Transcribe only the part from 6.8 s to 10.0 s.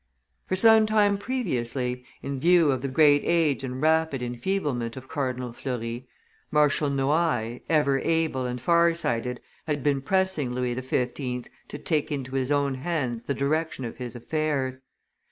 Noailles, ever able and far sighted, had